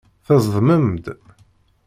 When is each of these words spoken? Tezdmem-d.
Tezdmem-d. 0.25 1.05